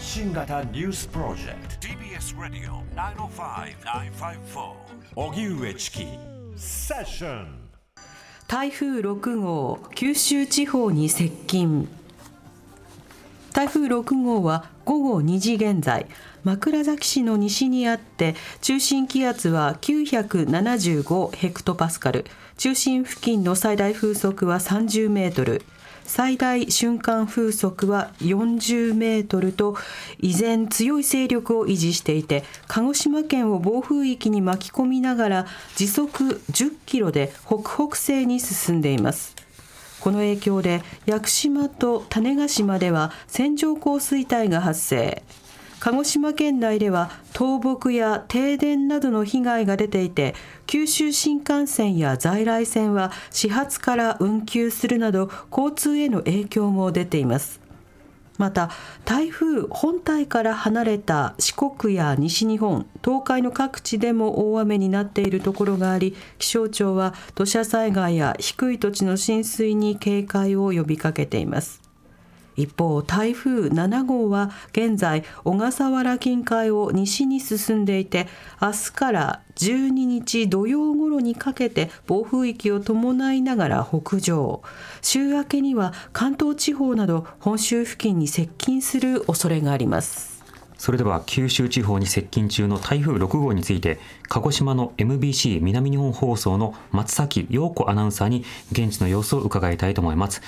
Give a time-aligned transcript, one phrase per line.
[0.00, 1.88] 発信型ニュースプロジェクト。
[1.88, 2.82] TBS ラディオ
[3.28, 4.72] 905-954
[5.14, 6.06] おぎゅうえちき
[6.56, 7.46] セッション
[8.48, 11.86] 台風6号九州地方に接近。
[13.52, 16.06] 台風6号は午後2時現在
[16.44, 22.24] 枕崎市の西にあって中心気圧は975ヘクトパスカル。
[22.56, 25.60] 中心付近の最大風速は30メートル
[26.10, 29.76] 最大瞬間風速は40メートルと
[30.18, 35.46] 依然強い勢力を維持していて鹿児島県を暴風域に巻き込みながら
[35.76, 39.36] 時速10キロで北北西に進んでいます。
[40.00, 45.22] この影響で屋久島と種子島では線状降水帯が発生。
[45.80, 50.34] 鹿児島県内では倒木や停電などの被害が出ていて
[50.66, 57.60] 九州新幹線や在来線は始発から運休するなど交通への影響も出ています。
[58.36, 58.70] また
[59.04, 71.89] 台風本体から離れた四国や西日本東海の各地でも大雨になっているところがあり気象庁は土砂災害や低い土地の浸水に警戒を呼びかけています。
[72.60, 78.28] 一方台風7号は現在小笠原近海を西に進んでいて
[78.60, 84.62] 明日から12日土曜頃にかけて暴風域を伴いながら北上。
[85.00, 90.40] 週明けには関東地方など本州付近に接近する恐れがあります。
[90.80, 100.40] それでは九州地方に接近中の台風6号について鹿児島の MBC 南日本放送の松崎陽子アナウンサーに現地の様子を伺いたいと思います、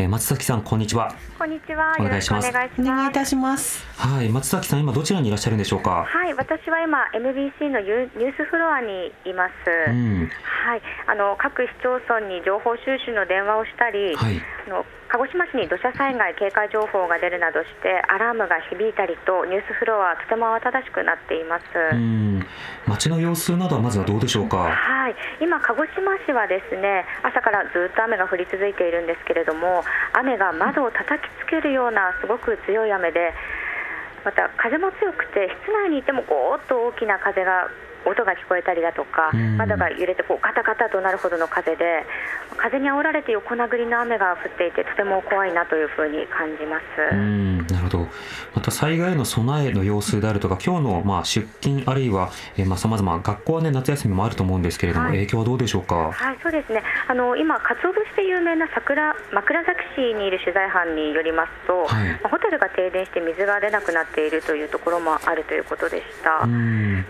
[0.00, 1.12] えー、松崎さんこんにちは。
[1.36, 1.92] こんにちは。
[1.98, 2.48] お願いします。
[2.48, 3.84] お願いいたします。
[3.96, 6.06] はい松崎さん今どちらにいらっしゃるんでしょうか？
[6.06, 21.64] はい私は今 MBC のニュースフロアにいます、うん、はいあの各市町村に情報収集の電話をしたり、はい、あの鹿児島市に土砂災害警戒情報が出るなどしてアラームが響いたりとニュースフロアとても慌ただしくなっています。
[22.86, 24.58] 街の様子などはまずはどうでしょうか？
[24.58, 25.16] はいい。
[25.40, 33.32] 今鹿児島市はですね朝からずっと雨が降り続いているんですけれども雨が窓を叩きつけるようなすごく強い雨で
[34.24, 37.70] また風も強くて室内にいてもゴーっと大きな風が
[38.08, 42.04] 音が聞こえたりだとか、窓が揺れてこうガタガタとなるほどの風で
[42.56, 46.84] 風に煽られて横殴りの雨が降っていてとても怖いなというふうに感じます。
[47.12, 48.08] うんなるほど。
[48.54, 52.30] また災害の備えの様子であるとか今日のまあ出勤あるいは
[52.76, 56.82] さまざ、ま学校は、ね、夏休みもあると思うんですけれども、はい、影響はどうでしょうか、はい、そうですね。
[57.06, 66.46] あの今、かつお節で有名な桜枕崎市にいる取材班によりますと、はい、ホテルが停電して水が出なくなっているというところもあるということでした。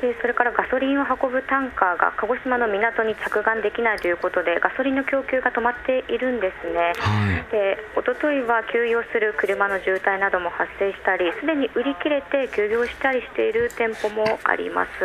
[0.00, 15.04] でそれからガソリンを運ぶタンカーが鹿児島の港に着岸できないということでガソリンの供給が止まっているんですね、はい、で一昨日は休養する車の渋滞なども発生したりすでに売り切れて休業したりしている店舗もあります。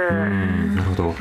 [0.76, 1.16] なるほど。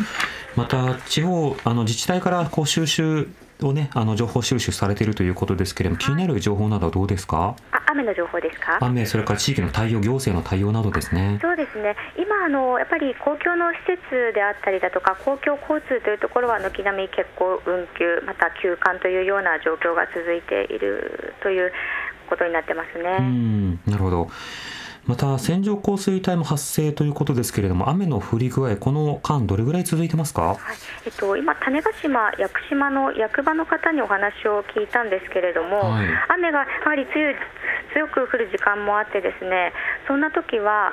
[0.54, 3.26] また地方あの自治体からこう収集
[3.62, 7.56] をねあの情報収集されているということですけれども、気になる情報などはどうですか？
[7.92, 8.78] 雨の情報ですか？
[8.80, 11.38] 雨、それから地域の対応、行政の対応などですね。
[11.40, 21.72] そうですね、今あの、やっぱり公共の施設であったりだとか、公共交通というところは軒並み欠航、運休、また休館というような状況が続いているという
[22.28, 23.16] ことになってますね。
[23.20, 24.28] うんなるほど
[25.06, 30.58] また線状降水帯も発生ということですけれども、雨の降り具合、この間、どれぐらい続いてますか、はい。
[31.06, 37.34] えっと、今、種子島、屋久島の役場の方にお話を聞いたんですけれども、はい、雨がやはり強い
[37.92, 39.72] 強く降る時間もあって、ですね
[40.06, 40.92] そんな時は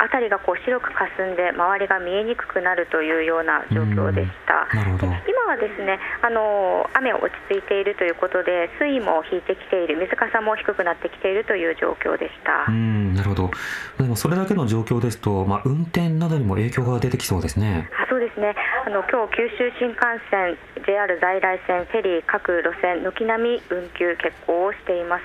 [0.00, 4.66] 辺りがこう白く霞んで周りが見えにくくなるというような状況でした。
[4.72, 12.66] 今はですねあの雨落ち着いているということで水位も引いてきている水かさも低くなってきているという状況でした。
[12.68, 13.50] うんなるほど。
[13.98, 17.88] でもそれだけの状況ですと、まあ運転などにも影響が出てきそうですね。
[17.92, 18.54] あそうですね。
[18.86, 20.00] あの今日九州新幹
[20.30, 20.56] 線、
[20.86, 25.22] JR 在来線、フェリー各路線軒並み運休欠航をしています。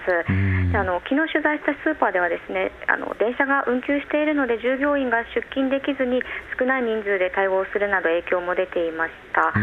[0.75, 6.23] あの昨日取材したスーパーではですねあの電車が運休しているので従業員が出勤できずに
[6.57, 9.53] 少ない人数で対応するなど影響も出ていました、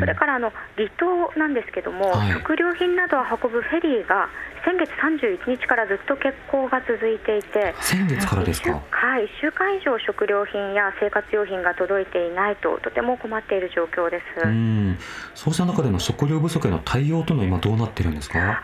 [0.00, 4.28] それからあの離島なんですけども、はい、食料品などを運ぶフェリーが
[4.64, 8.72] 先月31日からずっと欠航が続いていて、先月からですか？
[8.90, 14.46] はい、1週間以上食料品や生活用品が届いていないと、とても困っている状況です。
[14.46, 14.98] うん。
[15.34, 18.38] そうした中での食料不足への対応というのは、今、どうなっているんですか？
[18.40, 18.60] あ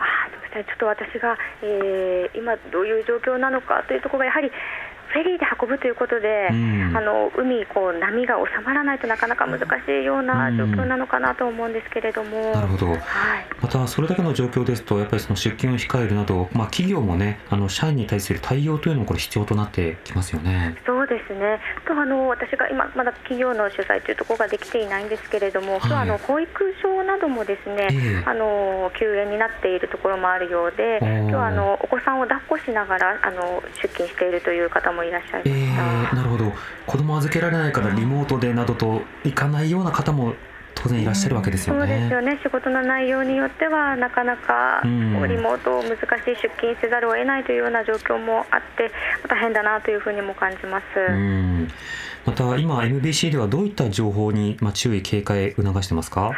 [0.53, 4.51] ちょっと私が、えー、今どういう状況なのかというところがやはり
[5.13, 9.65] フェリーで運ぶということで、うん、あの海こう波が収まらないとなかなか難し
[10.01, 12.99] いような状況なのかなと思うんですけれども、なるほど、はい、
[13.61, 20.75] またそれだけの状況ですとやっぱりその出勤を控えるなど、まあ、企業もねあの社員に対する対応というのもこれ必要となってきますよね。
[20.85, 21.59] そうですね。
[21.85, 36.51] とあの私が今まだ企業の取材というところができていないんですけれども、はい、今日あの保育所などもですね、えー、あの休園になっているところもあるようで今日はあのお子さんを抱っこしながらあの出勤しているという方もいらっしゃいました、えー、なるほど
[36.85, 40.33] 子供預けられないからリモートでなどと行かないような方も
[40.75, 41.79] 当然いらっしゃるわけですよね。
[41.81, 44.89] そうですよね仕事の内容によってはなかなかリ
[45.37, 48.91] モート難しい出勤せざるを得ないというような状況もあって
[49.29, 50.85] 大変だなというふうにも感じます。
[52.25, 56.21] また今 MBC ではどういった情報にまあ注意警戒促してますか？
[56.21, 56.33] はい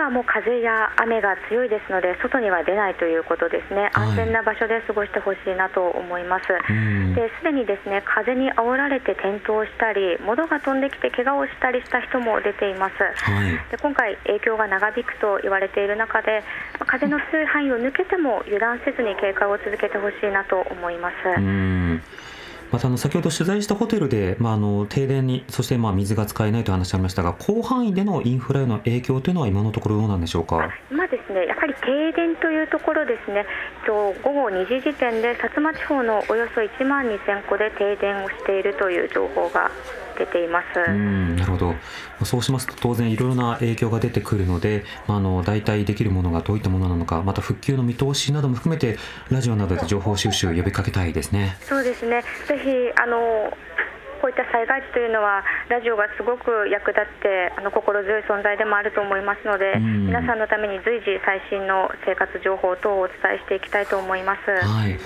[0.00, 6.48] はもう風や雨が強いですので外には出ないということですね、安全な場所で過ごしてほしいなと思います。
[7.14, 12.94] ですでにですね風に煽られて転倒したり、物が飛んできて怪我をしたりした人も出ています。
[12.98, 16.42] はい、で今回影響が長引くと言われている中で、
[16.86, 21.14] 風の強い範囲を抜けても油断せずに警戒を続けてほしいなと思います。
[22.72, 30.70] またあの先ほど取材したホテルで、まあ、あの停電にそしてまあ水が使えないという話ありましたが広範囲でのインフラへの影響というのは今のところどうなんでしょうか？
[30.90, 33.44] 今ですねやはり停電というところですね
[33.86, 39.70] 午後2時時点で薩摩地方のおよそ1万2000戸で停電をしているという情報が
[40.20, 40.64] 出ています。
[40.90, 41.74] うんなるほど。
[42.24, 48.98] そうしますと当然いろいろな影響が出てくるので、まあ、あの代替できるものがどういったものなのかまた復旧の見通しなども含めて
[49.30, 51.56] ラジオなどで情報収集呼びかけたいですね。
[51.62, 52.22] そうですね。
[52.46, 52.70] ぜひ
[53.00, 53.16] あの
[54.20, 64.40] こういった災害時というのはラジオがすごく役立ってあの心強い存在でもあると思いますので、皆さんのために随時最新の生活情報等をお伝えしていきたいと思います。
[64.44, 64.98] はい。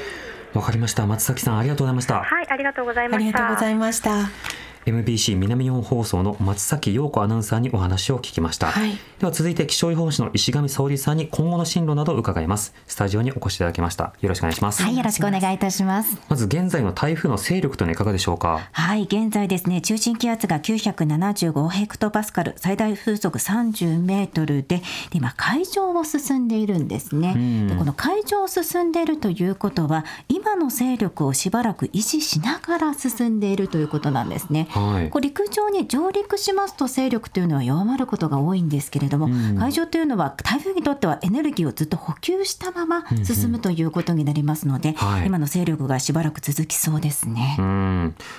[0.53, 1.07] わかりました。
[1.07, 2.23] 松崎さんありがとうございました。
[2.23, 3.27] はいありがとうございました。
[3.27, 12.75] ありがとうございました MBC 南日本放送の松崎陽子アナウンサーにお話を聞きました、はい、では続いて気象予報士の石上沙織さんに今後の進路などを伺います。
[12.87, 14.13] スタジオにお越しいただきました。
[14.21, 14.83] よろしくお願いします。
[14.83, 16.19] はいよろしくお願いいたします。
[16.29, 18.69] まず現在の台風の勢力というのはいかがでしょうか？
[18.73, 24.83] はい現在ですね中心気圧が975ヘクトパスカル最大風速30メートルで
[25.13, 27.69] 今海上を進んでいるんですね。
[27.69, 30.34] でこの海上を進んでいるということは今
[30.65, 47.57] の勢力をしばらく維持しながら進んでいるということなんですね、はい、こう陸上に上陸しますと勢力というのは弱まることが多いんですけれども、うん、海上というのは台風にとってはエネルギーをずっと補給したまま進むということになりますので、うんうん今の勢力がしばらく続きそうですね。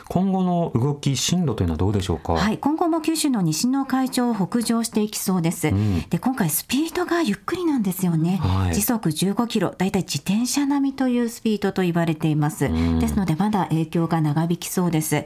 [0.08, 2.34] 今後の動き進路というのはどうでしょうか？
[2.34, 5.68] はい、今後も九州の西の海上を北上していきそうです。
[5.70, 8.38] うん、で今回スピードがゆっくりなんですよね。
[8.42, 12.70] はい、時速15キロ、だいたい自転車並みというスピードと言われています。
[13.00, 15.26] ですのでまだ影響が長引きそうです。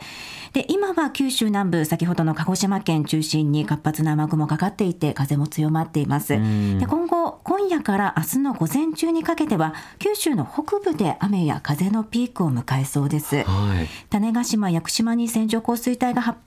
[0.54, 6.30] で今は九州南部先ほどの鹿児島県中心に活発な雨雲かかっていて風も強まっています。
[6.34, 13.44] で今後今夜から明日の午前中にかけては九州の北部で雨や風のピークを迎えそうです。
[13.44, 16.40] はい、種子島屋久島に線状降水帯が発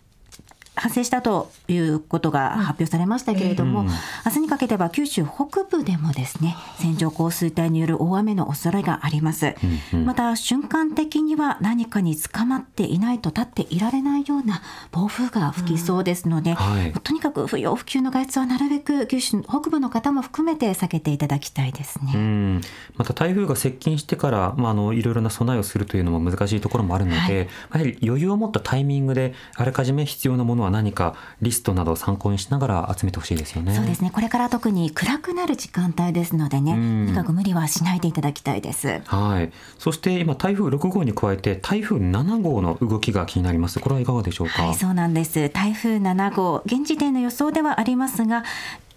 [0.74, 9.54] 発生したということが発表されましたけれども、うん、明日にかけては九州北部でもですね線状降水帯による大雨の恐れがあります、
[9.92, 22.60] うんうん、また瞬間的には何かに捕まっていないと立っていられないような暴風が吹きそうですので、うんはい、とにかく不要不急の外出はなるべく九州北部の方も含めて避けていただきたいですね、
[22.96, 33.74] また台風が接近してから、まあ、あのいろいろな備えをするというのも難しいところもあるので、はい、やはり余裕を持ったタイミングであらかじめ必要なものは何かリストなどを参考にしながら集めてほしいですよね。
[33.74, 34.10] そうですね。
[34.10, 39.00] これから特に暗くなる時間帯ですのでね、とにかく無理はしないでいただきたいです。
[39.06, 39.52] はい。
[39.78, 43.80] そして今台風6号に加えて台風7号の動きが気になります。
[43.80, 44.62] これはいかがでしょうか。
[44.62, 45.50] はい、そうなんです。
[45.50, 48.44] 台風7号、現時点の予想ではありますが、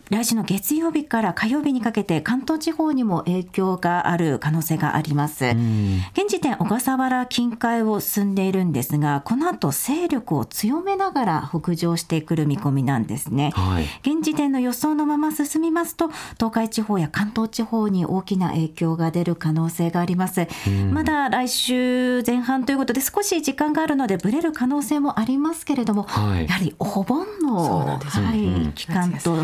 [0.09, 5.45] 来週の月曜日から火曜日にかけて関東地方にも影響がある可能性があります。
[5.45, 13.51] 現時点小笠原近海を進んでいるんですが、この後勢力を強めながら北上してくる見込みなんですね。
[13.55, 20.47] はい、現時点の予想のまま進みますと、東海地方や関東地方に大きな影響が出る可能性があります。
[20.91, 29.35] まだ来週前半ということで少し時間があるのでブレる可能性もありますけれども、はい、やはりお盆の、はい、期間と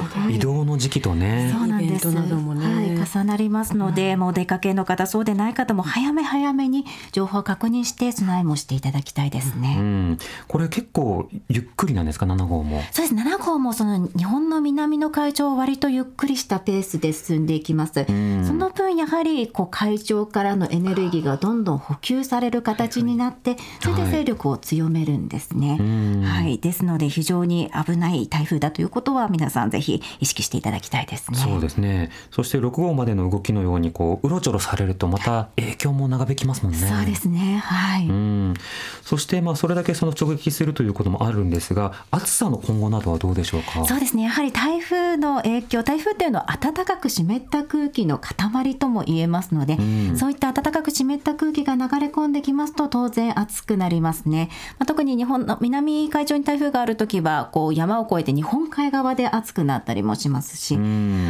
[0.51, 1.49] 移動動の時期とね。
[1.51, 9.77] そうなんです、ね、はい、重なりますので、うん、もう出かけの方そうでない方も早め早めに情報を確認して備えもしていただきたいですね。
[9.79, 10.17] うん、
[10.47, 12.81] これ結構ゆっくりなんですか？7号も。
[12.91, 13.15] そうです。
[13.15, 18.05] 7号もその日本の南の海上を割とゆっくりしたペースで進んでいきます。
[18.07, 25.77] うん、その分やはりこう海上からのエネルギーがどんどん補給される形になって、それで勢力を強めるんですね。
[26.23, 31.37] はい、はい、ですので非常に危ない台風だということは皆さんぜひ意識していただきたいですね。
[31.37, 32.11] そうですね。
[32.31, 36.79] そして6号までの動きのようにこううろちょろされるとまた影響も長引きますもんね。
[36.79, 37.61] そうですね。
[37.63, 38.07] はい。
[38.07, 38.53] うん。
[39.01, 43.85] そしてまあそれだけその直撃するということもあるんですが、暑さの今後などはどうでしょうか？
[43.85, 44.23] そうですね。
[44.23, 54.49] やはり台風の影響、台風っていうのは暖かく湿った空気の塊とも言えますので、うん、そういった暖かく湿った空気が流れ込んできますと当然暑くなりますね。
[54.79, 60.79] まあ、特に日本の南海上に台風があるときはこう山を越えて日本海側で暑くなったりもしますし、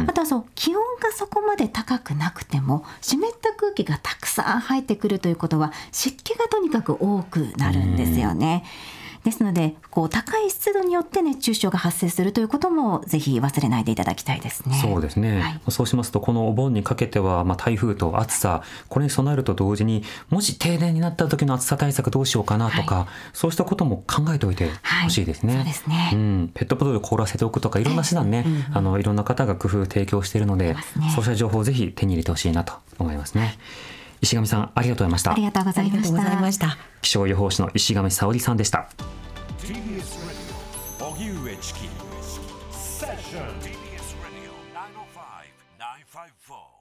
[0.06, 8.64] あとはそう気温がそこまで高くなくても湿った空気がたくさん入ってくるということは湿気がとにかく多くなるんですよね。
[9.24, 14.78] ですのでこう高い湿度によって熱中症が発生するということもぜひ忘れないでいただきたいですね。
[14.82, 24.68] そうですね、はい、そうしますとこのお盆にかけては、まあ、台風と暑さこれに備えると同時にもし停電になった時の暑さ対策どうしようかなとか、はい、そうしたことも考えておいて
[25.04, 25.54] ほしいですね。
[25.56, 30.80] はい、そうですね、うん、ペットボトル凍らせておくとかいろんな手段ね、うんうん、あのいろんな方が工夫提供しているので、ね、
[31.14, 33.56] そうした情報をぜひ手に入れてほしいなと思いますね。
[34.22, 35.32] 石上さんありがとうございました。
[35.32, 35.90] ありがとうござい
[36.40, 36.78] ました。
[37.02, 38.88] 気象予報士の石上沙織さんでした。
[39.58, 39.74] TBS
[41.00, 41.80] Radio 荻上チキ
[42.70, 46.72] セッション TBS Radio 905-954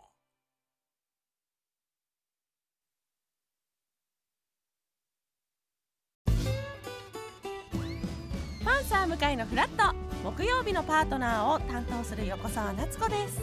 [8.63, 13.41] パンサー向かいのフラット木曜日のパートナーを担当する横澤夏子です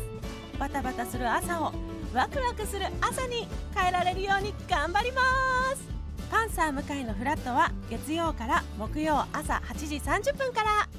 [0.58, 1.72] バタバタする朝を
[2.14, 5.22] ワクワクする朝に変えられるように頑張りま
[5.76, 5.86] す。
[6.30, 10.97] パンサー向井のフラットは月曜から木曜朝8時30分から。